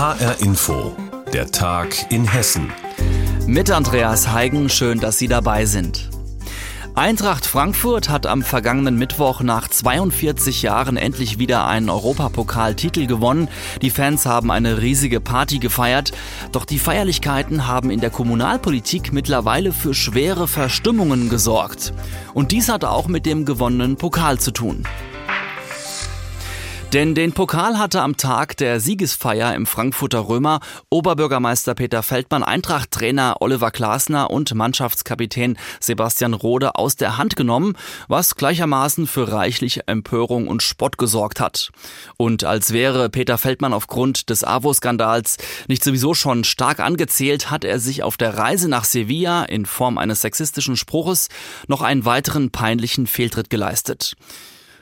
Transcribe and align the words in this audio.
HR 0.00 0.40
Info, 0.40 0.96
der 1.30 1.50
Tag 1.50 2.10
in 2.10 2.26
Hessen. 2.26 2.72
Mit 3.46 3.70
Andreas 3.70 4.32
Heigen, 4.32 4.70
schön, 4.70 4.98
dass 4.98 5.18
Sie 5.18 5.28
dabei 5.28 5.66
sind. 5.66 6.08
Eintracht 6.94 7.44
Frankfurt 7.44 8.08
hat 8.08 8.24
am 8.24 8.40
vergangenen 8.40 8.96
Mittwoch 8.96 9.42
nach 9.42 9.68
42 9.68 10.62
Jahren 10.62 10.96
endlich 10.96 11.38
wieder 11.38 11.66
einen 11.66 11.90
Europapokaltitel 11.90 13.04
gewonnen. 13.04 13.48
Die 13.82 13.90
Fans 13.90 14.24
haben 14.24 14.50
eine 14.50 14.80
riesige 14.80 15.20
Party 15.20 15.58
gefeiert, 15.58 16.12
doch 16.50 16.64
die 16.64 16.78
Feierlichkeiten 16.78 17.66
haben 17.66 17.90
in 17.90 18.00
der 18.00 18.08
Kommunalpolitik 18.08 19.12
mittlerweile 19.12 19.70
für 19.70 19.92
schwere 19.92 20.48
Verstimmungen 20.48 21.28
gesorgt. 21.28 21.92
Und 22.32 22.52
dies 22.52 22.70
hat 22.70 22.86
auch 22.86 23.06
mit 23.06 23.26
dem 23.26 23.44
gewonnenen 23.44 23.96
Pokal 23.96 24.38
zu 24.38 24.50
tun. 24.50 24.86
Denn 26.92 27.14
den 27.14 27.32
Pokal 27.32 27.78
hatte 27.78 28.02
am 28.02 28.16
Tag 28.16 28.56
der 28.56 28.80
Siegesfeier 28.80 29.54
im 29.54 29.66
Frankfurter 29.66 30.28
Römer 30.28 30.58
Oberbürgermeister 30.90 31.76
Peter 31.76 32.02
Feldmann, 32.02 32.42
Eintracht-Trainer 32.42 33.36
Oliver 33.38 33.70
Glasner 33.70 34.28
und 34.28 34.52
Mannschaftskapitän 34.56 35.56
Sebastian 35.78 36.34
Rode 36.34 36.74
aus 36.74 36.96
der 36.96 37.16
Hand 37.16 37.36
genommen, 37.36 37.76
was 38.08 38.34
gleichermaßen 38.34 39.06
für 39.06 39.30
reichlich 39.30 39.82
Empörung 39.86 40.48
und 40.48 40.64
Spott 40.64 40.98
gesorgt 40.98 41.38
hat. 41.38 41.70
Und 42.16 42.42
als 42.42 42.72
wäre 42.72 43.08
Peter 43.08 43.38
Feldmann 43.38 43.72
aufgrund 43.72 44.28
des 44.28 44.42
AWO-Skandals 44.42 45.36
nicht 45.68 45.84
sowieso 45.84 46.14
schon 46.14 46.42
stark 46.42 46.80
angezählt, 46.80 47.52
hat 47.52 47.62
er 47.62 47.78
sich 47.78 48.02
auf 48.02 48.16
der 48.16 48.36
Reise 48.36 48.68
nach 48.68 48.84
Sevilla 48.84 49.44
in 49.44 49.64
Form 49.64 49.96
eines 49.96 50.22
sexistischen 50.22 50.76
Spruches 50.76 51.28
noch 51.68 51.82
einen 51.82 52.04
weiteren 52.04 52.50
peinlichen 52.50 53.06
Fehltritt 53.06 53.48
geleistet. 53.48 54.16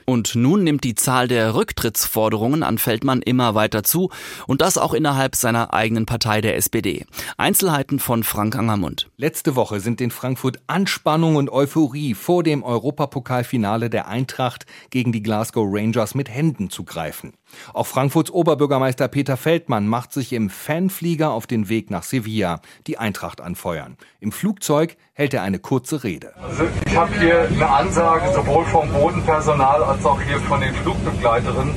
Und 0.09 0.33
nun 0.33 0.63
nimmt 0.63 0.85
die 0.85 0.95
Zahl 0.95 1.27
der 1.27 1.53
Rücktrittsforderungen 1.53 2.63
an 2.63 2.79
Feldmann 2.79 3.21
immer 3.21 3.53
weiter 3.53 3.83
zu 3.83 4.09
und 4.47 4.59
das 4.59 4.79
auch 4.79 4.95
innerhalb 4.95 5.35
seiner 5.35 5.71
eigenen 5.71 6.07
Partei 6.07 6.41
der 6.41 6.55
SPD. 6.55 7.05
Einzelheiten 7.37 7.99
von 7.99 8.23
Frank 8.23 8.55
Angermund. 8.55 9.11
Letzte 9.17 9.55
Woche 9.55 9.79
sind 9.79 10.01
in 10.01 10.09
Frankfurt 10.09 10.61
Anspannung 10.65 11.35
und 11.35 11.51
Euphorie 11.51 12.15
vor 12.15 12.41
dem 12.41 12.63
Europapokalfinale 12.63 13.91
der 13.91 14.07
Eintracht 14.07 14.65
gegen 14.89 15.11
die 15.11 15.21
Glasgow 15.21 15.67
Rangers 15.69 16.15
mit 16.15 16.27
Händen 16.27 16.71
zu 16.71 16.85
greifen. 16.85 17.33
Auch 17.73 17.85
Frankfurts 17.85 18.31
Oberbürgermeister 18.31 19.07
Peter 19.09 19.37
Feldmann 19.37 19.87
macht 19.87 20.11
sich 20.11 20.33
im 20.33 20.49
Fanflieger 20.49 21.31
auf 21.31 21.45
den 21.45 21.69
Weg 21.69 21.91
nach 21.91 22.03
Sevilla, 22.03 22.61
die 22.87 22.97
Eintracht 22.97 23.41
anfeuern. 23.41 23.95
Im 24.19 24.31
Flugzeug 24.31 24.97
hält 25.13 25.33
er 25.33 25.43
eine 25.43 25.59
kurze 25.59 26.03
Rede. 26.03 26.33
Also 26.41 26.63
ich 26.85 26.95
habe 26.95 27.19
hier 27.19 27.47
eine 27.49 27.69
Ansage 27.69 28.33
sowohl 28.33 28.65
vom 28.65 28.89
Bodenpersonal 28.91 29.83
als 29.83 29.98
auch 30.05 30.21
hier 30.21 30.39
von 30.39 30.61
den 30.61 30.73
Flugbegleiterinnen 30.73 31.73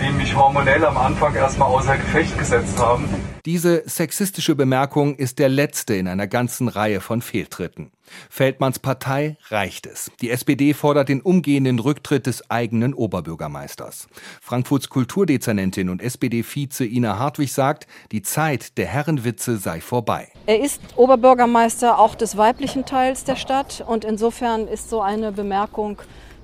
die 0.00 0.12
mich 0.12 0.36
hormonell 0.36 0.84
am 0.84 0.96
Anfang 0.96 1.34
erstmal 1.34 1.68
außer 1.68 1.96
Gefecht 1.96 2.38
gesetzt 2.38 2.78
haben. 2.78 3.08
Diese 3.44 3.82
sexistische 3.88 4.54
Bemerkung 4.54 5.16
ist 5.16 5.38
der 5.38 5.48
letzte 5.48 5.94
in 5.94 6.06
einer 6.06 6.26
ganzen 6.26 6.68
Reihe 6.68 7.00
von 7.00 7.20
Fehltritten. 7.20 7.90
Feldmanns 8.30 8.78
Partei 8.78 9.36
reicht 9.48 9.86
es. 9.86 10.10
Die 10.20 10.30
SPD 10.30 10.72
fordert 10.72 11.08
den 11.08 11.20
umgehenden 11.20 11.78
Rücktritt 11.78 12.26
des 12.26 12.50
eigenen 12.50 12.94
Oberbürgermeisters. 12.94 14.08
Frankfurts 14.40 14.88
Kulturdezernentin 14.88 15.88
und 15.88 16.00
SPD-Vize 16.00 16.84
Ina 16.84 17.18
Hartwig 17.18 17.52
sagt, 17.52 17.86
die 18.12 18.22
Zeit 18.22 18.78
der 18.78 18.86
Herrenwitze 18.86 19.56
sei 19.56 19.80
vorbei. 19.80 20.28
Er 20.46 20.60
ist 20.60 20.80
Oberbürgermeister 20.96 21.98
auch 21.98 22.14
des 22.14 22.36
weiblichen 22.36 22.84
Teils 22.84 23.24
der 23.24 23.36
Stadt 23.36 23.84
und 23.86 24.04
insofern 24.04 24.68
ist 24.68 24.90
so 24.90 25.02
eine 25.02 25.32
Bemerkung 25.32 25.98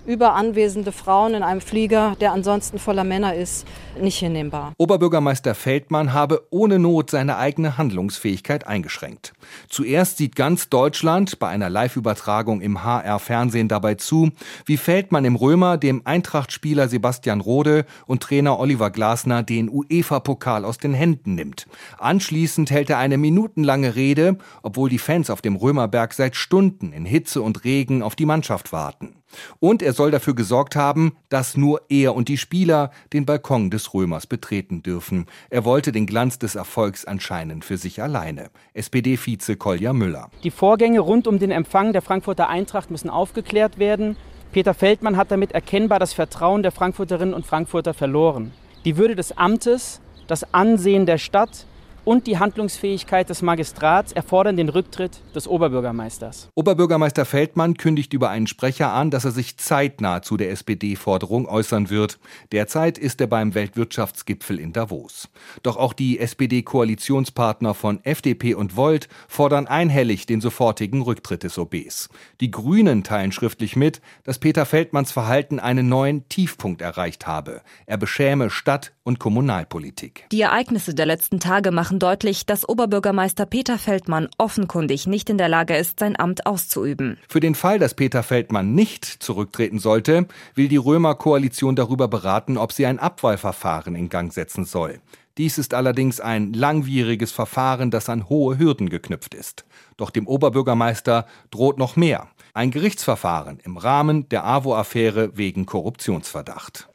über 0.07 0.35
anwesende 0.35 0.93
Frauen 0.93 1.35
in 1.35 1.43
einem 1.43 1.61
Flieger, 1.61 2.17
der 2.21 2.33
ansonsten 2.33 2.79
voller 2.79 3.05
Männer 3.05 3.35
ist, 3.35 3.67
nicht 4.01 4.19
hinnehmbar. 4.19 4.73
Oberbürgermeister 4.79 5.55
Feldmann 5.55 6.13
habe 6.13 6.47
ohne 6.51 6.79
Not 6.79 7.11
seine 7.11 7.37
eigene 7.37 7.79
Handlungsfähigkeit 7.79 8.67
eingeschränkt. 8.67 9.33
Zuerst 9.69 10.19
sieht 10.19 10.37
ganz 10.37 10.69
Deutschland 10.69 11.39
bei 11.39 11.49
einer 11.49 11.71
Live-Übertragung 11.71 12.61
im 12.61 12.83
HR-Fernsehen 12.85 13.69
dabei 13.69 13.95
zu, 13.95 14.31
wie 14.67 14.77
Feldmann 14.77 15.25
im 15.25 15.37
Römer 15.37 15.79
dem 15.79 16.03
Eintracht-Spieler 16.05 16.89
Sebastian 16.89 17.41
Rode 17.41 17.85
und 18.07 18.23
Trainer 18.23 18.59
Oliver 18.59 18.91
Glasner 18.91 19.43
den 19.43 19.71
UEFA-Pokal 19.71 20.65
aus 20.65 20.79
den 20.79 20.95
Händen 20.95 21.35
nimmt. 21.35 21.67
Anschließend 21.99 22.71
hält 22.71 22.91
er 22.91 22.99
eine 22.99 23.19
minutenlange 23.19 23.95
Rede, 23.95 24.39
obwohl 24.63 24.91
die 24.91 24.99
Fans 24.99 25.31
auf 25.31 25.41
dem 25.41 25.57
Römerberg 25.57 26.13
seit 26.13 26.37
Stunden 26.37 26.93
in 26.93 27.05
Hitze 27.05 27.43
und 27.43 27.65
Regen 27.65 28.03
auf 28.03 28.17
die 28.17 28.27
Mannschaft 28.27 28.73
warten. 28.73 29.17
Und 29.61 29.83
er 29.83 29.93
soll 29.93 30.11
dafür 30.11 30.35
gesorgt 30.35 30.77
haben, 30.77 31.17
dass 31.29 31.57
nur 31.57 31.83
er 31.89 32.15
und 32.15 32.29
die 32.29 32.37
Spieler 32.37 32.91
den 33.13 33.27
Balkon 33.27 33.71
des 33.71 33.95
Römers 33.95 34.27
betreten 34.27 34.83
dürfen. 34.83 35.27
Er 35.51 35.65
wollte 35.65 35.93
den 35.93 36.07
Glanz 36.07 36.39
des 36.39 36.55
Erfolgs 36.55 37.05
anscheinend 37.05 37.65
für 37.65 37.77
sich 37.77 38.03
alleine. 38.03 38.51
SPD-Vize 38.75 39.57
Kolja 39.57 39.93
Müller. 39.93 40.31
Die 40.43 40.51
Vorgänge 40.51 41.01
rund 41.01 41.27
um 41.27 41.39
den 41.39 41.51
Empfang 41.51 41.93
der 41.93 42.03
Frankfurter 42.03 42.49
Eintracht 42.49 42.91
müssen 42.91 43.11
aufgeklärt 43.11 43.79
werden. 43.79 44.17
Peter 44.53 44.75
Feldmann 44.75 45.17
hat 45.17 45.31
damit 45.31 45.53
erkennbar 45.53 45.99
das 45.99 46.13
Vertrauen 46.13 46.63
der 46.63 46.73
Frankfurterinnen 46.73 47.35
und 47.35 47.47
Frankfurter 47.47 47.95
verloren. 47.95 48.53
Die 48.85 48.97
Würde 48.97 49.17
des 49.17 49.37
Amtes, 49.37 50.01
das 50.27 50.55
Ansehen 50.55 51.07
der 51.07 51.19
Stadt, 51.19 51.67
und 52.05 52.27
die 52.27 52.39
Handlungsfähigkeit 52.39 53.29
des 53.31 53.43
Magistrats 53.43 54.13
erfordern 54.13 54.57
den 54.57 54.69
Rücktritt 54.69 55.21
des 55.35 55.49
Oberbürgermeisters. 55.49 56.49
Oberbürgermeister 56.55 57.25
Feldmann 57.25 57.77
kündigt 57.77 58.13
über 58.13 58.31
einen 58.31 58.47
Sprecher 58.47 58.93
an, 58.93 59.11
dass 59.11 59.25
er 59.25 59.31
sich 59.31 59.57
zeitnah 59.57 60.23
zu 60.23 60.37
der 60.37 60.51
SPD-Forderung 60.51 61.47
äußern 61.47 61.91
wird. 61.91 62.19
Derzeit 62.53 62.99
ist 62.99 63.21
er 63.21 63.27
beim 63.27 63.55
Weltwirtschaftsgipfel 63.55 64.59
in 64.59 64.73
Davos. 64.73 65.29
Doch 65.63 65.77
auch 65.77 65.93
die 65.93 66.19
SPD-Koalitionspartner 66.19 67.75
von 67.75 68.05
FDP 68.05 68.55
und 68.55 68.77
Volt 68.77 69.09
fordern 69.29 69.67
einhellig 69.67 70.27
den 70.27 70.41
sofortigen 70.41 71.03
Rücktritt 71.03 71.43
des 71.43 71.59
OBs. 71.59 72.09
Die 72.41 72.51
Grünen 72.51 73.05
teilen 73.05 73.33
schriftlich 73.33 73.77
mit, 73.77 74.01
dass 74.25 74.39
Peter 74.39 74.67
Feldmanns 74.67 75.13
Verhalten 75.13 75.59
einen 75.59 75.89
neuen 75.89 76.29
Tiefpunkt 76.29 76.83
erreicht 76.83 77.27
habe. 77.27 77.63
Er 77.87 77.97
beschäme 77.97 78.51
Stadt- 78.51 78.93
und 79.05 79.19
Kommunalpolitik. 79.19 80.27
Die 80.33 80.41
Ereignisse 80.41 80.95
der 80.95 81.07
letzten 81.07 81.39
Tage 81.39 81.71
machen 81.71 81.94
machen 81.95 82.01
deutlich, 82.01 82.45
dass 82.45 82.69
Oberbürgermeister 82.69 83.47
Peter 83.47 83.79
Feldmann 83.79 84.29
offenkundig 84.37 85.07
nicht 85.07 85.31
in 85.31 85.39
der 85.39 85.49
Lage 85.49 85.77
ist, 85.77 86.01
sein 86.01 86.19
Amt 86.19 86.45
auszuüben. 86.45 87.19
Für 87.29 87.39
den 87.39 87.55
Fall, 87.55 87.79
dass 87.79 87.95
Peter 87.95 88.25
Feldmann 88.25 88.75
nicht 88.75 89.05
zurücktreten 89.05 89.79
sollte, 89.79 90.27
will 90.57 90.67
die 90.67 90.77
Römer-Koalition 90.77 91.77
darüber 91.77 92.09
beraten, 92.09 92.57
ob 92.59 92.73
sie 92.73 92.87
ein 92.87 92.99
Abwahlverfahren 92.99 93.95
in 93.95 94.09
Gang 94.09 94.33
setzen 94.33 94.65
soll. 94.65 95.01
Dies 95.39 95.57
ist 95.57 95.73
allerdings 95.73 96.21
ein 96.21 96.53
langwieriges 96.53 97.31
Verfahren, 97.31 97.93
das 97.93 98.09
an 98.09 98.29
hohe 98.29 98.59
Hürden 98.59 98.89
geknüpft 98.89 99.35
ist. 99.35 99.65
Doch 99.97 100.11
dem 100.11 100.27
Oberbürgermeister 100.27 101.27
droht 101.53 101.79
noch 101.79 101.95
mehr. 101.95 102.29
Ein 102.55 102.73
Gerichtsverfahren 102.73 103.61
im 103.65 103.77
Rahmen 103.77 104.29
der 104.31 104.45
AWO-Affäre 104.45 105.37
wegen 105.37 105.67
Korruptionsverdacht. 105.67 106.89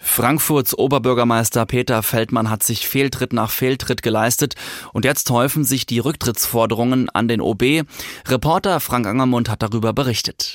Frankfurts 0.00 0.76
Oberbürgermeister 0.76 1.66
Peter 1.66 2.02
Feldmann 2.02 2.50
hat 2.50 2.62
sich 2.62 2.88
Fehltritt 2.88 3.32
nach 3.32 3.50
Fehltritt 3.50 4.02
geleistet 4.02 4.54
und 4.92 5.04
jetzt 5.04 5.30
häufen 5.30 5.64
sich 5.64 5.86
die 5.86 5.98
Rücktrittsforderungen 5.98 7.08
an 7.10 7.28
den 7.28 7.40
OB. 7.40 7.84
Reporter 8.26 8.80
Frank 8.80 9.06
Angermund 9.06 9.48
hat 9.48 9.62
darüber 9.62 9.92
berichtet. 9.92 10.54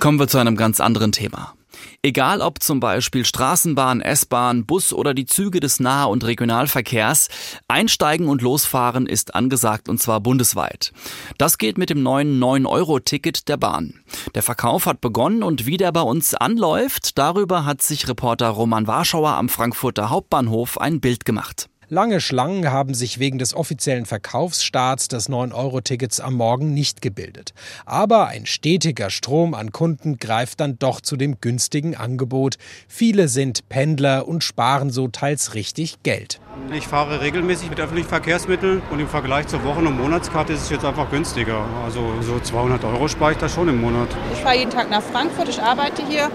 Kommen 0.00 0.18
wir 0.18 0.28
zu 0.28 0.38
einem 0.38 0.56
ganz 0.56 0.80
anderen 0.80 1.12
Thema. 1.12 1.54
Egal 2.02 2.40
ob 2.40 2.62
zum 2.62 2.80
Beispiel 2.80 3.24
Straßenbahn, 3.24 4.00
S-Bahn, 4.00 4.66
Bus 4.66 4.92
oder 4.92 5.14
die 5.14 5.26
Züge 5.26 5.60
des 5.60 5.80
Nah- 5.80 6.04
und 6.04 6.24
Regionalverkehrs, 6.24 7.28
einsteigen 7.68 8.28
und 8.28 8.42
losfahren 8.42 9.06
ist 9.06 9.34
angesagt 9.34 9.88
und 9.88 9.98
zwar 9.98 10.20
bundesweit. 10.20 10.92
Das 11.38 11.58
geht 11.58 11.78
mit 11.78 11.90
dem 11.90 12.02
neuen 12.02 12.42
9-Euro-Ticket 12.42 13.48
der 13.48 13.56
Bahn. 13.56 14.00
Der 14.34 14.42
Verkauf 14.42 14.86
hat 14.86 15.00
begonnen 15.00 15.42
und 15.42 15.66
wie 15.66 15.76
der 15.76 15.92
bei 15.92 16.02
uns 16.02 16.34
anläuft, 16.34 17.18
darüber 17.18 17.64
hat 17.64 17.82
sich 17.82 18.08
Reporter 18.08 18.48
Roman 18.48 18.86
Warschauer 18.86 19.32
am 19.32 19.48
Frankfurter 19.48 20.10
Hauptbahnhof 20.10 20.80
ein 20.80 21.00
Bild 21.00 21.24
gemacht. 21.24 21.68
Lange 21.92 22.22
Schlangen 22.22 22.72
haben 22.72 22.94
sich 22.94 23.18
wegen 23.18 23.36
des 23.36 23.54
offiziellen 23.54 24.06
Verkaufsstarts 24.06 25.08
des 25.08 25.28
9-Euro-Tickets 25.28 26.20
am 26.20 26.32
Morgen 26.32 26.72
nicht 26.72 27.02
gebildet. 27.02 27.52
Aber 27.84 28.28
ein 28.28 28.46
stetiger 28.46 29.10
Strom 29.10 29.52
an 29.52 29.72
Kunden 29.72 30.16
greift 30.16 30.60
dann 30.60 30.78
doch 30.78 31.02
zu 31.02 31.18
dem 31.18 31.42
günstigen 31.42 31.94
Angebot. 31.94 32.56
Viele 32.88 33.28
sind 33.28 33.68
Pendler 33.68 34.26
und 34.26 34.42
sparen 34.42 34.88
so 34.88 35.08
teils 35.08 35.52
richtig 35.52 36.02
Geld. 36.02 36.40
Ich 36.72 36.88
fahre 36.88 37.20
regelmäßig 37.20 37.68
mit 37.68 37.78
öffentlichen 37.78 38.08
Verkehrsmitteln 38.08 38.80
und 38.90 38.98
im 38.98 39.08
Vergleich 39.08 39.48
zur 39.48 39.62
Wochen- 39.62 39.86
und 39.86 39.98
Monatskarte 39.98 40.54
ist 40.54 40.62
es 40.62 40.70
jetzt 40.70 40.86
einfach 40.86 41.10
günstiger. 41.10 41.62
Also 41.84 42.22
so 42.22 42.40
200 42.40 42.82
Euro 42.84 43.06
spare 43.06 43.32
ich 43.32 43.38
da 43.38 43.50
schon 43.50 43.68
im 43.68 43.82
Monat. 43.82 44.08
Ich 44.32 44.38
fahre 44.38 44.56
jeden 44.56 44.70
Tag 44.70 44.88
nach 44.88 45.02
Frankfurt, 45.02 45.50
ich 45.50 45.60
arbeite 45.60 46.02
hier 46.08 46.30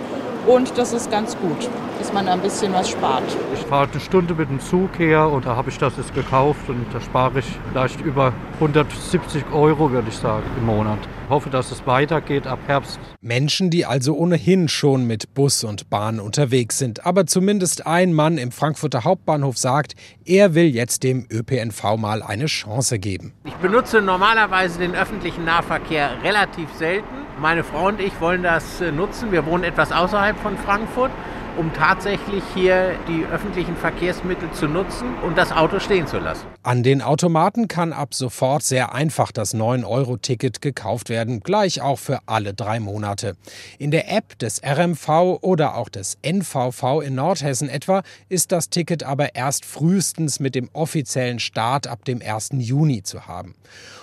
und 0.47 0.77
das 0.77 0.93
ist 0.93 1.11
ganz 1.11 1.37
gut, 1.37 1.69
dass 1.99 2.13
man 2.13 2.27
ein 2.27 2.41
bisschen 2.41 2.73
was 2.73 2.89
spart. 2.89 3.23
Ich 3.53 3.59
fahre 3.61 3.89
eine 3.91 3.99
Stunde 3.99 4.33
mit 4.33 4.49
dem 4.49 4.59
Zug 4.59 4.97
her 4.97 5.27
und 5.27 5.45
da 5.45 5.55
habe 5.55 5.69
ich 5.69 5.77
das 5.77 5.97
jetzt 5.97 6.15
gekauft 6.15 6.69
und 6.69 6.85
da 6.93 7.01
spare 7.01 7.39
ich 7.39 7.45
vielleicht 7.69 7.99
über 8.01 8.33
170 8.55 9.43
Euro, 9.51 9.91
würde 9.91 10.07
ich 10.07 10.15
sagen, 10.15 10.45
im 10.57 10.65
Monat. 10.65 10.99
Ich 11.25 11.29
hoffe, 11.29 11.49
dass 11.49 11.71
es 11.71 11.85
weitergeht 11.85 12.47
ab 12.47 12.59
Herbst. 12.67 12.99
Menschen, 13.19 13.69
die 13.69 13.85
also 13.85 14.15
ohnehin 14.15 14.69
schon 14.69 15.05
mit 15.05 15.33
Bus 15.33 15.65
und 15.65 15.89
Bahn 15.89 16.21
unterwegs 16.21 16.77
sind. 16.77 17.05
Aber 17.05 17.25
zumindest 17.25 17.85
ein 17.85 18.13
Mann 18.13 18.37
im 18.37 18.53
Frankfurter 18.53 19.03
Hauptbahnhof 19.03 19.57
sagt, 19.57 19.95
er 20.23 20.55
will 20.55 20.73
jetzt 20.73 21.03
dem 21.03 21.27
ÖPNV 21.29 21.97
mal 21.97 22.23
eine 22.23 22.45
Chance 22.45 22.99
geben. 22.99 23.33
Ich 23.43 23.55
benutze 23.55 24.01
normalerweise 24.01 24.79
den 24.79 24.95
öffentlichen 24.95 25.43
Nahverkehr 25.43 26.23
relativ 26.23 26.73
selten. 26.73 27.26
Meine 27.39 27.63
Frau 27.63 27.87
und 27.87 28.01
ich 28.01 28.19
wollen 28.19 28.41
das 28.41 28.81
äh, 28.81 28.91
nutzen. 28.91 29.31
Wir 29.31 29.45
wohnen 29.45 29.63
etwas 29.63 29.91
außerhalb 29.91 30.39
von 30.39 30.57
Frankfurt 30.57 31.11
um 31.57 31.73
tatsächlich 31.73 32.43
hier 32.53 32.95
die 33.07 33.25
öffentlichen 33.25 33.75
Verkehrsmittel 33.75 34.51
zu 34.51 34.67
nutzen 34.67 35.15
und 35.23 35.37
das 35.37 35.51
Auto 35.51 35.79
stehen 35.79 36.07
zu 36.07 36.19
lassen. 36.19 36.45
An 36.63 36.83
den 36.83 37.01
Automaten 37.01 37.67
kann 37.67 37.93
ab 37.93 38.13
sofort 38.13 38.63
sehr 38.63 38.93
einfach 38.93 39.31
das 39.31 39.55
9-Euro-Ticket 39.55 40.61
gekauft 40.61 41.09
werden, 41.09 41.39
gleich 41.39 41.81
auch 41.81 41.99
für 41.99 42.19
alle 42.25 42.53
drei 42.53 42.79
Monate. 42.79 43.35
In 43.79 43.91
der 43.91 44.11
App 44.11 44.37
des 44.39 44.61
RMV 44.63 45.39
oder 45.41 45.75
auch 45.75 45.89
des 45.89 46.17
NVV 46.21 47.01
in 47.03 47.15
Nordhessen 47.15 47.69
etwa 47.69 48.03
ist 48.29 48.51
das 48.51 48.69
Ticket 48.69 49.03
aber 49.03 49.35
erst 49.35 49.65
frühestens 49.65 50.39
mit 50.39 50.55
dem 50.55 50.69
offiziellen 50.73 51.39
Start 51.39 51.87
ab 51.87 52.05
dem 52.05 52.21
1. 52.21 52.49
Juni 52.53 53.03
zu 53.03 53.27
haben. 53.27 53.55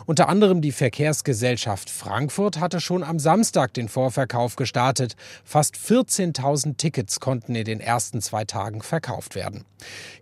Unter 0.06 0.28
anderem 0.28 0.60
die 0.60 0.72
Verkehrsgesellschaft 0.72 1.88
Frankfurt 1.88 2.60
hatte 2.60 2.80
schon 2.80 3.02
am 3.02 3.18
Samstag 3.18 3.72
den 3.74 3.88
Vorverkauf 3.88 4.56
gestartet. 4.56 5.16
Fast 5.44 5.76
14.000 5.76 6.76
Tickets 6.76 7.20
konnten 7.20 7.43
in 7.48 7.64
den 7.64 7.80
ersten 7.80 8.20
zwei 8.20 8.44
Tagen 8.44 8.82
verkauft 8.82 9.34
werden. 9.34 9.64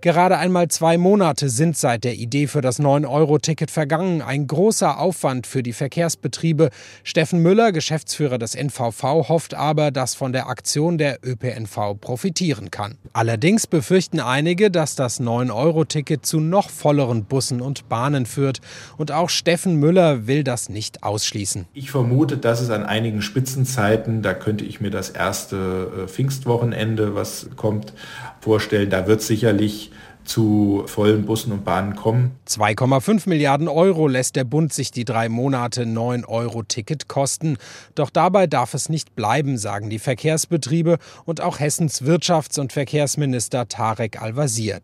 Gerade 0.00 0.38
einmal 0.38 0.69
zwei 0.69 0.98
Monate 0.98 1.48
sind 1.48 1.76
seit 1.76 2.04
der 2.04 2.14
Idee 2.14 2.46
für 2.46 2.60
das 2.60 2.80
9-Euro-Ticket 2.80 3.70
vergangen. 3.70 4.22
Ein 4.22 4.46
großer 4.46 4.98
Aufwand 4.98 5.46
für 5.46 5.62
die 5.62 5.72
Verkehrsbetriebe. 5.72 6.70
Steffen 7.04 7.40
Müller, 7.40 7.70
Geschäftsführer 7.70 8.38
des 8.38 8.54
NVV, 8.54 9.28
hofft 9.28 9.54
aber, 9.54 9.90
dass 9.90 10.14
von 10.14 10.32
der 10.32 10.48
Aktion 10.48 10.98
der 10.98 11.20
ÖPNV 11.24 12.00
profitieren 12.00 12.70
kann. 12.70 12.98
Allerdings 13.12 13.66
befürchten 13.66 14.19
einige, 14.19 14.70
dass 14.70 14.96
das 14.96 15.20
9-Euro-Ticket 15.20 16.26
zu 16.26 16.40
noch 16.40 16.70
volleren 16.70 17.24
Bussen 17.24 17.60
und 17.60 17.88
Bahnen 17.88 18.26
führt. 18.26 18.60
Und 18.96 19.12
auch 19.12 19.30
Steffen 19.30 19.76
Müller 19.76 20.26
will 20.26 20.42
das 20.42 20.69
nicht 20.69 21.02
ausschließen. 21.04 21.66
Ich 21.74 21.90
vermute, 21.90 22.38
dass 22.38 22.60
es 22.60 22.70
an 22.70 22.84
einigen 22.84 23.22
Spitzenzeiten, 23.22 24.22
da 24.22 24.34
könnte 24.34 24.64
ich 24.64 24.80
mir 24.80 24.90
das 24.90 25.10
erste 25.10 25.56
äh, 26.04 26.08
Pfingstwochenende, 26.08 27.12
was 27.14 27.49
kommt, 27.56 27.93
vorstellen. 28.41 28.91
Da 28.91 29.06
wird 29.06 29.23
sicherlich 29.23 29.91
zu 30.25 30.85
vollen 30.87 31.26
Bussen 31.26 31.53
und 31.53 31.64
Bahnen 31.64 31.97
kommen. 31.97 32.32
2,5 32.49 33.29
Milliarden 33.29 33.69
Euro 33.69 34.06
lässt 34.06 34.37
der 34.37 34.44
Bund 34.44 34.73
sich 34.73 34.91
die 34.91 35.05
drei 35.05 35.29
Monate 35.29 35.87
9 35.87 36.25
Euro 36.25 36.62
Ticket 36.62 37.09
kosten. 37.09 37.56
Doch 37.94 38.11
dabei 38.11 38.47
darf 38.47 38.75
es 38.75 38.88
nicht 38.88 39.17
bleiben, 39.17 39.59
sagen 39.59 39.91
die 39.91 39.99
Verkehrsbetriebe 39.99 40.99
und 41.25 41.41
auch 41.41 41.59
Hessens 41.59 42.03
Wirtschafts- 42.03 42.61
und 42.61 42.73
Verkehrsminister 42.73 43.69
Tarek 43.69 44.20
Al-Wazir. 44.20 44.81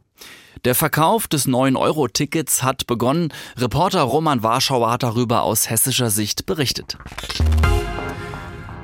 Der 0.65 0.75
Verkauf 0.75 1.29
des 1.29 1.47
9-Euro-Tickets 1.47 2.65
hat 2.65 2.89
begonnen. 2.89 3.33
Reporter 3.57 4.03
Roman 4.03 4.43
Warschauer 4.43 4.91
hat 4.91 5.05
darüber 5.05 5.43
aus 5.43 5.71
hessischer 5.71 6.11
Sicht 6.11 6.47
berichtet. 6.47 6.99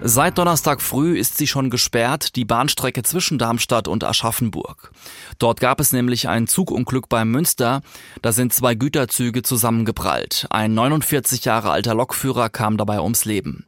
Seit 0.07 0.37
Donnerstag 0.37 0.83
früh 0.83 1.19
ist 1.19 1.39
sie 1.39 1.47
schon 1.47 1.71
gesperrt, 1.71 2.37
die 2.37 2.45
Bahnstrecke 2.45 3.03
zwischen 3.03 3.39
Darmstadt 3.39 3.89
und 3.89 4.05
Aschaffenburg. 4.05 4.93
Dort 5.39 5.61
gab 5.61 5.81
es 5.81 5.93
nämlich 5.93 6.29
ein 6.29 6.47
Zugunglück 6.47 7.09
beim 7.09 7.31
Münster. 7.31 7.81
Da 8.21 8.33
sind 8.33 8.53
zwei 8.53 8.75
Güterzüge 8.75 9.43
zusammengeprallt. 9.43 10.47
Ein 10.51 10.75
49 10.75 11.47
Jahre 11.47 11.71
alter 11.71 11.95
Lokführer 11.95 12.51
kam 12.51 12.77
dabei 12.77 13.01
ums 13.01 13.25
Leben. 13.25 13.65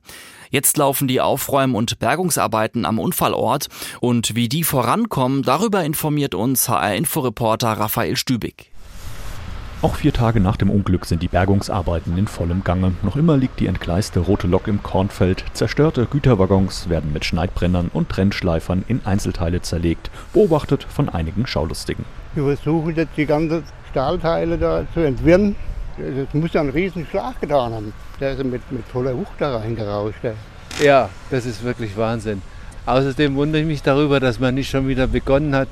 Jetzt 0.51 0.77
laufen 0.77 1.09
die 1.09 1.23
Aufräum- 1.23 1.75
und 1.75 2.01
Bergungsarbeiten 2.01 2.85
am 2.85 2.99
Unfallort 2.99 3.69
und 4.01 4.35
wie 4.35 4.51
die 4.51 4.63
vorankommen, 4.63 5.43
darüber 5.43 5.85
informiert 5.85 6.35
uns 6.35 6.69
HR-Inforeporter 6.69 7.73
Raphael 7.73 8.17
Stübig. 8.17 8.71
Auch 9.83 9.97
vier 9.97 10.15
Tage 10.15 10.41
nach 10.41 10.57
dem 10.57 10.71
Unglück 10.71 11.05
sind 11.05 11.23
die 11.23 11.29
Bergungsarbeiten 11.29 12.17
in 12.17 12.27
vollem 12.27 12.65
Gange. 12.65 12.93
Noch 13.03 13.15
immer 13.15 13.37
liegt 13.37 13.61
die 13.61 13.67
entgleiste 13.67 14.21
rote 14.21 14.47
Lok 14.47 14.69
im 14.69 14.83
Kornfeld. 14.83 15.45
Zerstörte 15.53 16.07
Güterwaggons 16.07 16.89
werden 16.89 17.13
mit 17.13 17.27
Schneidbrennern 17.27 17.91
und 17.93 18.09
Trennschleifern 18.09 18.87
in 18.89 19.03
Einzelteile 19.05 19.61
zerlegt, 19.61 20.11
beobachtet 20.33 20.85
von 20.89 21.11
einigen 21.11 21.47
Schaulustigen. 21.47 22.07
Wir 22.35 22.45
versuchen 22.57 22.97
jetzt 22.97 23.17
die 23.19 23.27
ganzen 23.27 23.65
Stahlteile 23.91 24.57
da 24.57 24.87
zu 24.95 25.01
entwirren. 25.01 25.57
Das 25.99 26.33
muss 26.33 26.55
ja 26.55 26.63
einen 26.63 26.71
riesen 26.71 27.07
Schlag 27.07 27.39
getan 27.43 27.75
haben. 27.75 27.93
Der 28.19 28.33
ist 28.33 28.43
mit, 28.43 28.73
mit 28.73 28.85
voller 28.89 29.15
Wucht 29.15 29.39
da 29.39 29.59
reingerauscht. 29.59 30.25
Ja, 30.83 31.11
das 31.31 31.45
ist 31.45 31.63
wirklich 31.63 31.97
Wahnsinn. 31.99 32.41
Außerdem 32.87 33.37
wundere 33.37 33.61
ich 33.61 33.69
mich 33.69 33.83
darüber, 33.83 34.21
dass 34.21 34.41
man 34.41 34.55
nicht 34.55 34.71
schon 34.71 34.89
wieder 34.89 35.07
begonnen 35.07 35.55
hat, 35.55 35.69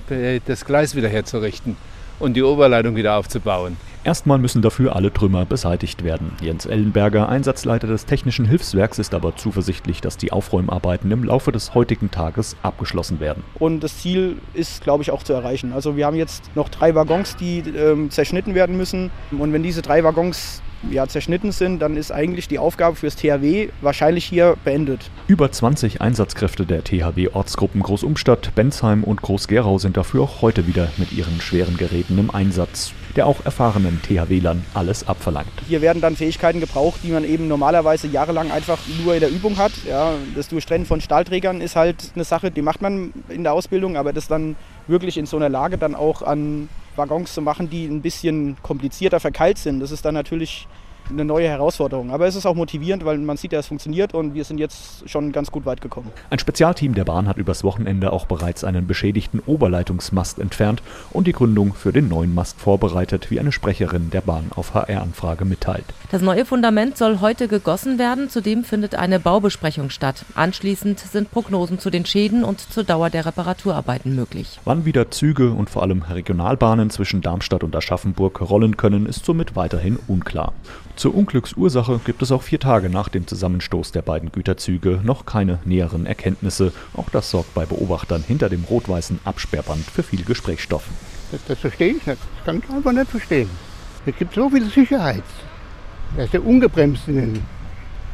das 0.47 0.67
Gleis 0.67 0.95
wieder 0.95 1.09
herzurichten 1.09 1.77
und 2.19 2.35
die 2.35 2.43
Oberleitung 2.43 2.97
wieder 2.97 3.17
aufzubauen. 3.17 3.79
Erstmal 4.05 4.37
müssen 4.37 4.61
dafür 4.61 4.95
alle 4.95 5.11
Trümmer 5.11 5.47
beseitigt 5.47 6.05
werden. 6.05 6.33
Jens 6.43 6.67
Ellenberger, 6.67 7.27
Einsatzleiter 7.31 7.87
des 7.87 8.05
Technischen 8.05 8.45
Hilfswerks, 8.45 8.99
ist 8.99 9.15
aber 9.15 9.35
zuversichtlich, 9.35 10.03
dass 10.03 10.19
die 10.19 10.31
Aufräumarbeiten 10.31 11.11
im 11.11 11.25
Laufe 11.25 11.53
des 11.53 11.75
heutigen 11.75 12.11
Tages 12.11 12.55
abgeschlossen 12.63 13.19
werden. 13.19 13.43
Und 13.59 13.81
das 13.81 14.01
Ziel 14.01 14.37
ist, 14.53 14.83
glaube 14.83 15.03
ich, 15.03 15.11
auch 15.11 15.23
zu 15.23 15.33
erreichen. 15.33 15.73
Also 15.73 15.97
wir 15.97 16.05
haben 16.05 16.17
jetzt 16.17 16.55
noch 16.55 16.69
drei 16.69 16.95
Waggons, 16.95 17.37
die 17.37 17.61
ähm, 17.61 18.11
zerschnitten 18.11 18.55
werden 18.55 18.77
müssen. 18.77 19.11
Und 19.31 19.55
wenn 19.55 19.63
diese 19.63 19.81
drei 19.81 20.05
Waggons 20.05 20.61
ja, 20.91 21.07
zerschnitten 21.07 21.51
sind, 21.51 21.81
dann 21.81 21.97
ist 21.97 22.13
eigentlich 22.13 22.47
die 22.47 22.59
Aufgabe 22.59 22.97
fürs 22.97 23.17
THW 23.17 23.71
wahrscheinlich 23.81 24.27
hier 24.27 24.57
beendet. 24.65 25.11
Über 25.29 25.51
20 25.51 26.03
Einsatzkräfte 26.03 26.67
der 26.67 26.85
THW-Ortsgruppen 26.85 27.83
Großumstadt, 27.83 28.55
Bensheim 28.55 29.03
und 29.03 29.23
Groß-Gerau 29.23 29.79
sind 29.79 29.97
dafür 29.97 30.25
auch 30.25 30.43
heute 30.43 30.67
wieder 30.67 30.89
mit 30.99 31.13
ihren 31.13 31.41
schweren 31.41 31.79
Geräten 31.79 32.19
im 32.19 32.31
Einsatz 32.31 32.93
der 33.17 33.27
auch 33.27 33.45
erfahrenen 33.45 34.01
THWlern 34.03 34.65
alles 34.75 35.07
abverlangt. 35.07 35.51
Hier 35.69 35.81
werden 35.81 36.03
dann 36.03 36.17
Fähigkeiten 36.17 36.61
gebraucht, 36.61 37.01
die 37.03 37.11
man 37.11 37.25
eben 37.25 37.49
normalerweise 37.49 38.09
jahrelang 38.09 38.51
einfach 38.51 38.79
nur 39.03 39.15
in 39.15 39.21
der 39.21 39.31
Übung 39.31 39.57
hat. 39.57 39.73
Ja, 39.89 40.15
das 40.35 40.49
Durchtrennen 40.49 40.87
von 40.87 41.01
Stahlträgern 41.01 41.61
ist 41.61 41.77
halt 41.77 42.13
eine 42.15 42.25
Sache, 42.25 42.51
die 42.51 42.63
macht 42.63 42.83
man 42.83 43.13
in 43.29 43.43
der 43.43 43.53
Ausbildung, 43.53 43.97
aber 43.97 44.13
das 44.13 44.29
dann 44.29 44.57
wirklich 44.87 45.17
in 45.17 45.27
so 45.27 45.37
einer 45.37 45.49
Lage 45.49 45.79
dann 45.79 45.95
auch 45.95 46.23
an 46.23 46.69
Waggons 46.97 47.35
zu 47.35 47.43
machen, 47.43 47.71
die 47.71 47.87
ein 47.87 48.03
bisschen 48.03 48.57
komplizierter 48.63 49.21
verkeilt 49.21 49.59
sind. 49.59 49.81
Das 49.81 49.91
ist 49.91 50.05
dann 50.05 50.15
natürlich 50.15 50.67
eine 51.11 51.25
neue 51.25 51.49
Herausforderung. 51.49 52.11
Aber 52.11 52.27
es 52.27 52.37
ist 52.37 52.47
auch 52.47 52.55
motivierend, 52.55 53.05
weil 53.05 53.19
man 53.19 53.37
sieht 53.37 53.53
ja, 53.53 53.59
es 53.59 53.67
funktioniert 53.67 54.15
und 54.15 54.35
wir 54.35 54.45
sind 54.45 54.59
jetzt 54.59 55.09
schon 55.09 55.33
ganz 55.33 55.51
gut 55.51 55.67
weit 55.67 55.81
gekommen. 55.81 56.11
Ein 56.31 56.39
Spezialteam 56.39 56.95
der 56.95 57.05
Bahn 57.05 57.29
hat 57.29 57.37
übers 57.37 57.65
Wochenende 57.65 58.13
auch 58.13 58.27
bereits 58.27 58.65
einen 58.65 58.87
beschädigten 58.87 59.41
Oberleitungsmast 59.41 60.39
entfernt 60.39 60.83
und 61.11 61.27
die 61.27 61.33
Gründung 61.33 61.75
für 61.75 61.93
den 61.93 62.09
neuen 62.09 62.35
Mast 62.35 62.61
vorbereitet, 62.61 63.31
wie 63.31 63.41
eine 63.41 63.53
Sprecherin 63.53 64.11
der 64.11 64.21
Bahn 64.21 64.51
auf 64.55 64.75
HR-Anfrage 64.75 65.45
mitteilt. 65.45 65.85
Das 66.11 66.23
neue 66.23 66.45
Fundament 66.45 66.97
soll 66.97 67.21
heute 67.21 67.49
gegossen 67.49 67.99
werden. 67.99 68.29
Zudem 68.31 68.65
findet 68.65 68.95
eine 68.95 69.21
Baubesprechung 69.21 69.91
statt. 69.91 70.25
Anschließend 70.35 70.99
sind 70.99 71.31
Prognosen 71.31 71.79
zu 71.79 71.91
den 71.91 72.07
Schäden 72.07 72.45
und 72.45 72.61
zur 72.61 72.85
Dauer 72.85 73.11
der 73.11 73.27
Reparaturarbeiten 73.27 74.15
möglich. 74.15 74.61
Wann 74.65 74.85
wieder 74.85 75.11
Züge 75.11 75.51
und 75.51 75.71
vor 75.71 75.83
allem 75.83 76.03
Regionalbahnen 76.03 76.91
zwischen 76.91 77.21
Darmstadt 77.21 77.65
und 77.65 77.75
Aschaffenburg 77.77 78.41
rollen 78.41 78.77
können, 78.77 79.07
ist 79.07 79.25
somit 79.25 79.57
weiterhin 79.57 79.99
unklar. 80.09 80.53
Zur 80.97 81.15
Unglücksursache 81.17 82.01
gibt 82.05 82.23
es 82.23 82.31
auch 82.31 82.43
vier 82.43 82.61
Tage 82.61 82.89
nach 82.89 83.09
dem 83.09 83.27
Zusammenstoß 83.27 83.91
der 83.91 84.03
beiden 84.03 84.31
Güterzüge 84.31 85.01
noch 85.03 85.27
keine 85.27 85.59
näheren 85.65 86.07
Erkenntnisse. 86.07 86.73
Auch 86.95 87.11
das 87.11 87.33
sorgt 87.33 87.53
bei 87.53 87.67
Beobachtern 87.67 88.23
hinter 88.23 88.49
dem 88.49 88.63
rot-weißen 88.63 89.19
Absperrband 89.25 89.85
für 89.85 90.05
viel 90.05 90.25
Gesprächsstoff. 90.25 90.85
Das, 91.33 91.41
das 91.49 91.59
verstehe 91.59 91.95
ich 91.95 92.07
nicht. 92.07 92.21
Das 92.37 92.45
kann 92.45 92.63
ich 92.65 92.71
einfach 92.71 92.93
nicht 92.93 93.11
verstehen. 93.11 93.51
Es 94.07 94.17
gibt 94.17 94.35
so 94.35 94.49
viel 94.49 94.71
Sicherheit. 94.71 95.25
Er 96.17 96.27
ist 96.27 96.35
ja 96.35 96.41
ungebremst 96.41 97.09
in 97.09 97.17
den, 97.17 97.35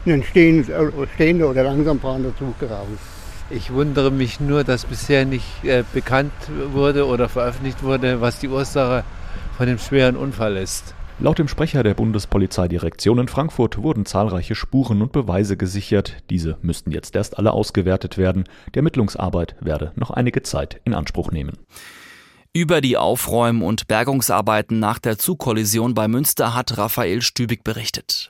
in 0.06 0.12
den 0.12 0.24
stehende, 0.24 0.92
stehende 1.14 1.46
oder 1.46 1.64
langsam 1.64 2.00
fahrende 2.00 2.34
Zug 2.38 2.58
geraten. 2.58 2.98
Ich 3.50 3.70
wundere 3.72 4.10
mich 4.10 4.40
nur, 4.40 4.64
dass 4.64 4.86
bisher 4.86 5.26
nicht 5.26 5.64
äh, 5.64 5.84
bekannt 5.92 6.32
wurde 6.72 7.06
oder 7.06 7.28
veröffentlicht 7.28 7.82
wurde, 7.82 8.22
was 8.22 8.38
die 8.38 8.48
Ursache 8.48 9.04
von 9.58 9.66
dem 9.66 9.78
schweren 9.78 10.16
Unfall 10.16 10.56
ist. 10.56 10.94
Laut 11.22 11.38
dem 11.38 11.48
Sprecher 11.48 11.82
der 11.82 11.92
Bundespolizeidirektion 11.92 13.18
in 13.18 13.28
Frankfurt 13.28 13.82
wurden 13.82 14.06
zahlreiche 14.06 14.54
Spuren 14.54 15.02
und 15.02 15.12
Beweise 15.12 15.58
gesichert. 15.58 16.16
Diese 16.30 16.56
müssten 16.62 16.92
jetzt 16.92 17.14
erst 17.14 17.36
alle 17.36 17.52
ausgewertet 17.52 18.16
werden. 18.16 18.44
Die 18.74 18.78
Ermittlungsarbeit 18.78 19.54
werde 19.60 19.92
noch 19.96 20.10
einige 20.10 20.42
Zeit 20.42 20.80
in 20.84 20.94
Anspruch 20.94 21.30
nehmen. 21.30 21.58
Über 22.54 22.80
die 22.80 22.96
Aufräum- 22.96 23.62
und 23.62 23.86
Bergungsarbeiten 23.86 24.78
nach 24.78 24.98
der 24.98 25.18
Zugkollision 25.18 25.92
bei 25.92 26.08
Münster 26.08 26.54
hat 26.54 26.78
Raphael 26.78 27.20
Stübig 27.20 27.64
berichtet. 27.64 28.26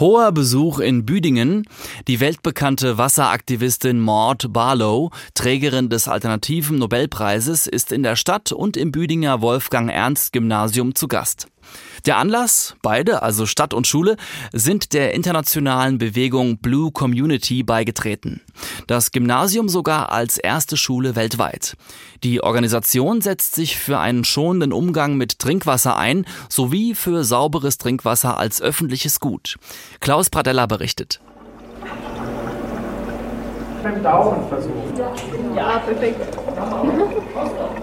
Hoher 0.00 0.32
Besuch 0.32 0.80
in 0.80 1.06
Büdingen. 1.06 1.68
Die 2.08 2.18
weltbekannte 2.18 2.98
Wasseraktivistin 2.98 4.00
Maud 4.00 4.52
Barlow, 4.52 5.10
Trägerin 5.34 5.88
des 5.88 6.08
alternativen 6.08 6.78
Nobelpreises, 6.78 7.68
ist 7.68 7.92
in 7.92 8.02
der 8.02 8.16
Stadt 8.16 8.50
und 8.50 8.76
im 8.76 8.90
Büdinger 8.90 9.40
Wolfgang 9.40 9.88
Ernst 9.92 10.32
Gymnasium 10.32 10.96
zu 10.96 11.06
Gast. 11.06 11.46
Der 12.06 12.18
Anlass, 12.18 12.76
beide, 12.82 13.22
also 13.22 13.46
Stadt 13.46 13.72
und 13.72 13.86
Schule, 13.86 14.16
sind 14.52 14.92
der 14.92 15.14
internationalen 15.14 15.98
Bewegung 15.98 16.58
Blue 16.58 16.90
Community 16.92 17.62
beigetreten. 17.62 18.42
Das 18.86 19.10
Gymnasium 19.10 19.68
sogar 19.68 20.12
als 20.12 20.38
erste 20.38 20.76
Schule 20.76 21.16
weltweit. 21.16 21.76
Die 22.22 22.42
Organisation 22.42 23.20
setzt 23.20 23.54
sich 23.54 23.78
für 23.78 23.98
einen 23.98 24.24
schonenden 24.24 24.72
Umgang 24.72 25.16
mit 25.16 25.38
Trinkwasser 25.38 25.96
ein, 25.96 26.26
sowie 26.48 26.94
für 26.94 27.24
sauberes 27.24 27.78
Trinkwasser 27.78 28.38
als 28.38 28.60
öffentliches 28.60 29.20
Gut. 29.20 29.56
Klaus 30.00 30.30
Pradella 30.30 30.66
berichtet. 30.66 31.20
Mit 33.82 33.96
dem 33.96 34.02
Daumen 34.02 34.48
versuchen. 34.48 35.54
Ja, 35.54 35.78
perfekt. 35.78 36.38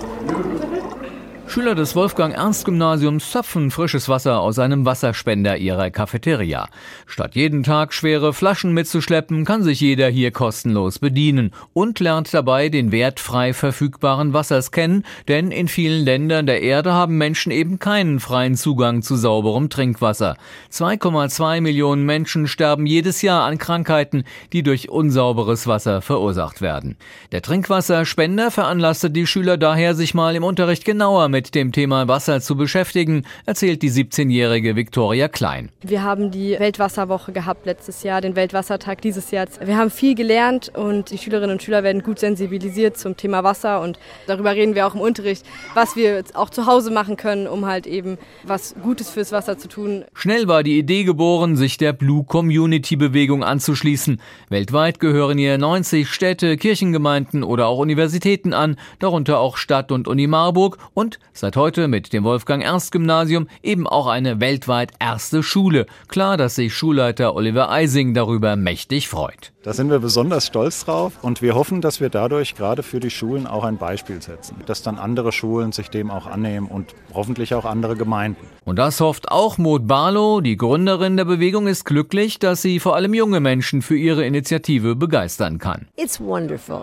Schüler 1.51 1.75
des 1.75 1.97
Wolfgang-Ernst-Gymnasiums 1.97 3.31
zapfen 3.31 3.71
frisches 3.71 4.07
Wasser 4.07 4.39
aus 4.39 4.57
einem 4.57 4.85
Wasserspender 4.85 5.57
ihrer 5.57 5.89
Cafeteria. 5.89 6.69
Statt 7.05 7.35
jeden 7.35 7.63
Tag 7.63 7.93
schwere 7.93 8.31
Flaschen 8.31 8.73
mitzuschleppen, 8.73 9.43
kann 9.43 9.61
sich 9.61 9.81
jeder 9.81 10.07
hier 10.07 10.31
kostenlos 10.31 10.99
bedienen 10.99 11.51
und 11.73 11.99
lernt 11.99 12.33
dabei 12.33 12.69
den 12.69 12.93
Wert 12.93 13.19
frei 13.19 13.51
verfügbaren 13.51 14.31
Wassers 14.31 14.71
kennen, 14.71 15.03
denn 15.27 15.51
in 15.51 15.67
vielen 15.67 16.05
Ländern 16.05 16.45
der 16.45 16.61
Erde 16.61 16.93
haben 16.93 17.17
Menschen 17.17 17.51
eben 17.51 17.79
keinen 17.79 18.21
freien 18.21 18.55
Zugang 18.55 19.01
zu 19.01 19.17
sauberem 19.17 19.69
Trinkwasser. 19.69 20.37
2,2 20.71 21.59
Millionen 21.59 22.05
Menschen 22.05 22.47
sterben 22.47 22.85
jedes 22.85 23.21
Jahr 23.21 23.43
an 23.43 23.57
Krankheiten, 23.57 24.23
die 24.53 24.63
durch 24.63 24.87
unsauberes 24.87 25.67
Wasser 25.67 26.01
verursacht 26.01 26.61
werden. 26.61 26.95
Der 27.33 27.41
Trinkwasserspender 27.41 28.51
veranlasste 28.51 29.11
die 29.11 29.27
Schüler 29.27 29.57
daher, 29.57 29.95
sich 29.95 30.13
mal 30.13 30.37
im 30.37 30.45
Unterricht 30.45 30.85
genauer 30.85 31.27
mit 31.27 31.40
mit 31.41 31.55
dem 31.55 31.71
Thema 31.71 32.07
Wasser 32.07 32.39
zu 32.39 32.55
beschäftigen, 32.55 33.25
erzählt 33.47 33.81
die 33.81 33.89
17-jährige 33.89 34.75
Viktoria 34.75 35.27
Klein. 35.27 35.69
Wir 35.81 36.03
haben 36.03 36.29
die 36.29 36.51
Weltwasserwoche 36.59 37.31
gehabt 37.31 37.65
letztes 37.65 38.03
Jahr, 38.03 38.21
den 38.21 38.35
Weltwassertag 38.35 39.01
dieses 39.01 39.31
Jahr. 39.31 39.47
Wir 39.59 39.75
haben 39.75 39.89
viel 39.89 40.13
gelernt 40.13 40.71
und 40.75 41.09
die 41.09 41.17
Schülerinnen 41.17 41.53
und 41.53 41.63
Schüler 41.63 41.81
werden 41.81 42.03
gut 42.03 42.19
sensibilisiert 42.19 42.95
zum 42.95 43.17
Thema 43.17 43.43
Wasser 43.43 43.81
und 43.81 43.97
darüber 44.27 44.53
reden 44.53 44.75
wir 44.75 44.85
auch 44.85 44.93
im 44.93 45.01
Unterricht, 45.01 45.43
was 45.73 45.95
wir 45.95 46.23
auch 46.35 46.51
zu 46.51 46.67
Hause 46.67 46.91
machen 46.91 47.17
können, 47.17 47.47
um 47.47 47.65
halt 47.65 47.87
eben 47.87 48.19
was 48.43 48.75
Gutes 48.83 49.09
fürs 49.09 49.31
Wasser 49.31 49.57
zu 49.57 49.67
tun. 49.67 50.05
Schnell 50.13 50.47
war 50.47 50.61
die 50.61 50.77
Idee 50.77 51.05
geboren, 51.05 51.55
sich 51.55 51.77
der 51.77 51.93
Blue 51.93 52.23
Community 52.23 52.97
Bewegung 52.97 53.43
anzuschließen. 53.43 54.21
Weltweit 54.49 54.99
gehören 54.99 55.39
ihr 55.39 55.57
90 55.57 56.07
Städte, 56.07 56.55
Kirchengemeinden 56.55 57.43
oder 57.43 57.65
auch 57.65 57.79
Universitäten 57.79 58.53
an, 58.53 58.75
darunter 58.99 59.39
auch 59.39 59.57
Stadt 59.57 59.91
und 59.91 60.07
Uni 60.07 60.27
Marburg 60.27 60.77
und 60.93 61.17
Seit 61.33 61.55
heute 61.55 61.87
mit 61.87 62.11
dem 62.11 62.25
Wolfgang-Ernst-Gymnasium 62.25 63.47
eben 63.63 63.87
auch 63.87 64.07
eine 64.07 64.41
weltweit 64.41 64.91
erste 64.99 65.43
Schule. 65.43 65.85
Klar, 66.09 66.35
dass 66.35 66.55
sich 66.55 66.73
Schulleiter 66.75 67.35
Oliver 67.35 67.71
Eising 67.71 68.13
darüber 68.13 68.57
mächtig 68.57 69.07
freut. 69.07 69.53
Da 69.63 69.73
sind 69.73 69.89
wir 69.91 69.99
besonders 69.99 70.47
stolz 70.47 70.85
drauf 70.85 71.13
und 71.21 71.41
wir 71.41 71.55
hoffen, 71.55 71.81
dass 71.81 72.01
wir 72.01 72.09
dadurch 72.09 72.55
gerade 72.55 72.83
für 72.83 72.99
die 72.99 73.11
Schulen 73.11 73.45
auch 73.45 73.63
ein 73.63 73.77
Beispiel 73.77 74.19
setzen, 74.21 74.55
dass 74.65 74.81
dann 74.81 74.97
andere 74.97 75.31
Schulen 75.31 75.71
sich 75.71 75.89
dem 75.89 76.09
auch 76.09 76.25
annehmen 76.25 76.67
und 76.67 76.95
hoffentlich 77.13 77.53
auch 77.53 77.63
andere 77.65 77.95
Gemeinden. 77.95 78.45
Und 78.65 78.77
das 78.77 78.99
hofft 78.99 79.31
auch 79.31 79.59
Maud 79.59 79.87
Barlow, 79.87 80.41
die 80.41 80.57
Gründerin 80.57 81.15
der 81.15 81.25
Bewegung 81.25 81.67
ist 81.67 81.85
glücklich, 81.85 82.39
dass 82.39 82.63
sie 82.63 82.79
vor 82.79 82.95
allem 82.95 83.13
junge 83.13 83.39
Menschen 83.39 83.83
für 83.83 83.95
ihre 83.95 84.25
Initiative 84.25 84.95
begeistern 84.95 85.59
kann. 85.59 85.87
Es 85.95 86.13
ist 86.13 86.21
wundervoll. 86.21 86.81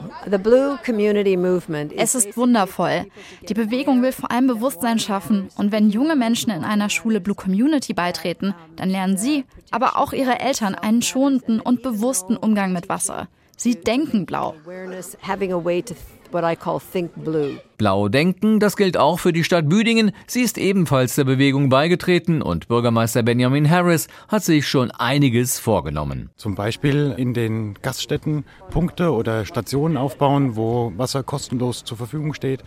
Die 3.48 3.54
Bewegung 3.54 4.02
will 4.02 4.12
vor 4.12 4.30
allem 4.30 4.37
Bewusstsein 4.46 4.98
schaffen 4.98 5.48
und 5.56 5.72
wenn 5.72 5.90
junge 5.90 6.16
Menschen 6.16 6.50
in 6.50 6.64
einer 6.64 6.90
Schule 6.90 7.20
Blue 7.20 7.34
Community 7.34 7.94
beitreten, 7.94 8.54
dann 8.76 8.90
lernen 8.90 9.16
sie, 9.16 9.44
aber 9.70 9.96
auch 9.96 10.12
ihre 10.12 10.38
Eltern 10.40 10.74
einen 10.74 11.02
schonenden 11.02 11.60
und 11.60 11.82
bewussten 11.82 12.36
Umgang 12.36 12.72
mit 12.72 12.88
Wasser. 12.88 13.28
Sie 13.56 13.74
denken 13.74 14.24
blau. 14.24 14.54
Blau 17.78 18.08
denken, 18.08 18.58
das 18.58 18.76
gilt 18.76 18.96
auch 18.96 19.20
für 19.20 19.32
die 19.32 19.44
Stadt 19.44 19.68
Büdingen. 19.68 20.10
Sie 20.26 20.42
ist 20.42 20.58
ebenfalls 20.58 21.14
der 21.14 21.22
Bewegung 21.24 21.68
beigetreten 21.68 22.42
und 22.42 22.66
Bürgermeister 22.66 23.22
Benjamin 23.22 23.70
Harris 23.70 24.08
hat 24.26 24.42
sich 24.42 24.66
schon 24.66 24.90
einiges 24.90 25.60
vorgenommen. 25.60 26.30
Zum 26.36 26.56
Beispiel 26.56 27.14
in 27.16 27.34
den 27.34 27.74
Gaststätten 27.80 28.44
Punkte 28.70 29.12
oder 29.12 29.46
Stationen 29.46 29.96
aufbauen, 29.96 30.56
wo 30.56 30.92
Wasser 30.96 31.22
kostenlos 31.22 31.84
zur 31.84 31.96
Verfügung 31.96 32.34
steht. 32.34 32.64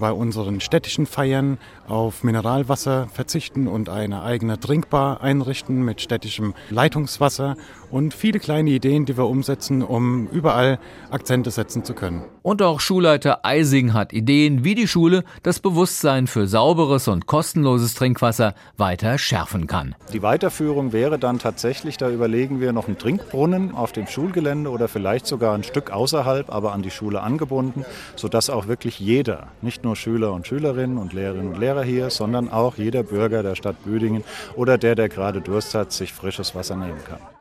Bei 0.00 0.10
unseren 0.10 0.60
städtischen 0.60 1.06
Feiern 1.06 1.58
auf 1.86 2.24
Mineralwasser 2.24 3.08
verzichten 3.12 3.68
und 3.68 3.88
eine 3.88 4.22
eigene 4.22 4.58
Trinkbar 4.58 5.20
einrichten 5.20 5.84
mit 5.84 6.00
städtischem 6.00 6.54
Leitungswasser 6.70 7.56
und 7.90 8.14
viele 8.14 8.40
kleine 8.40 8.70
Ideen, 8.70 9.04
die 9.04 9.16
wir 9.16 9.26
umsetzen, 9.26 9.82
um 9.82 10.28
überall 10.28 10.78
Akzente 11.10 11.50
setzen 11.50 11.84
zu 11.84 11.94
können. 11.94 12.24
Und 12.42 12.62
auch 12.62 12.80
Schulleiter 12.80 13.44
Eising 13.44 13.92
hat 13.92 14.12
Ideen, 14.12 14.45
wie 14.46 14.74
die 14.74 14.88
Schule 14.88 15.24
das 15.42 15.60
Bewusstsein 15.60 16.26
für 16.26 16.46
sauberes 16.46 17.08
und 17.08 17.26
kostenloses 17.26 17.94
Trinkwasser 17.94 18.54
weiter 18.76 19.18
schärfen 19.18 19.66
kann. 19.66 19.94
Die 20.12 20.22
Weiterführung 20.22 20.92
wäre 20.92 21.18
dann 21.18 21.38
tatsächlich, 21.38 21.96
da 21.96 22.10
überlegen 22.10 22.60
wir 22.60 22.72
noch 22.72 22.86
einen 22.86 22.98
Trinkbrunnen 22.98 23.74
auf 23.74 23.92
dem 23.92 24.06
Schulgelände 24.06 24.70
oder 24.70 24.88
vielleicht 24.88 25.26
sogar 25.26 25.54
ein 25.54 25.64
Stück 25.64 25.90
außerhalb, 25.90 26.50
aber 26.50 26.72
an 26.72 26.82
die 26.82 26.90
Schule 26.90 27.20
angebunden, 27.20 27.84
sodass 28.14 28.50
auch 28.50 28.68
wirklich 28.68 29.00
jeder, 29.00 29.48
nicht 29.62 29.84
nur 29.84 29.96
Schüler 29.96 30.32
und 30.32 30.46
Schülerinnen 30.46 30.98
und 30.98 31.12
Lehrerinnen 31.12 31.52
und 31.52 31.58
Lehrer 31.58 31.82
hier, 31.82 32.10
sondern 32.10 32.50
auch 32.50 32.76
jeder 32.76 33.02
Bürger 33.02 33.42
der 33.42 33.54
Stadt 33.54 33.82
Büdingen 33.84 34.24
oder 34.54 34.78
der, 34.78 34.94
der 34.94 35.08
gerade 35.08 35.40
Durst 35.40 35.74
hat, 35.74 35.92
sich 35.92 36.12
frisches 36.12 36.54
Wasser 36.54 36.76
nehmen 36.76 37.02
kann. 37.04 37.35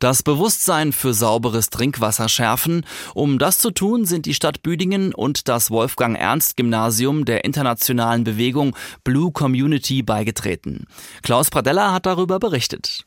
Das 0.00 0.22
Bewusstsein 0.22 0.92
für 0.92 1.14
sauberes 1.14 1.70
Trinkwasser 1.70 2.28
schärfen. 2.28 2.84
Um 3.14 3.38
das 3.38 3.58
zu 3.58 3.70
tun, 3.70 4.04
sind 4.04 4.26
die 4.26 4.34
Stadt 4.34 4.62
Büdingen 4.62 5.14
und 5.14 5.48
das 5.48 5.70
Wolfgang 5.70 6.18
Ernst 6.18 6.56
Gymnasium 6.56 7.24
der 7.24 7.44
internationalen 7.44 8.24
Bewegung 8.24 8.76
Blue 9.04 9.32
Community 9.32 10.02
beigetreten. 10.02 10.86
Klaus 11.22 11.50
Pradella 11.50 11.92
hat 11.92 12.06
darüber 12.06 12.38
berichtet. 12.38 13.04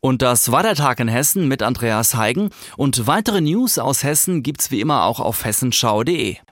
Und 0.00 0.22
das 0.22 0.50
war 0.50 0.62
der 0.62 0.74
Tag 0.74 1.00
in 1.00 1.08
Hessen 1.08 1.46
mit 1.48 1.62
Andreas 1.62 2.14
Heigen. 2.14 2.50
Und 2.76 3.06
weitere 3.06 3.40
News 3.40 3.78
aus 3.78 4.02
Hessen 4.02 4.42
gibt's 4.42 4.70
wie 4.70 4.80
immer 4.80 5.04
auch 5.04 5.20
auf 5.20 5.44
hessenschau.de. 5.44 6.36